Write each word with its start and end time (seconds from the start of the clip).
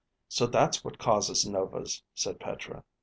(So 0.27 0.47
that's 0.47 0.83
what 0.83 0.97
causes 0.97 1.45
novas, 1.47 2.01
said 2.15 2.39
Petra.) 2.39 2.83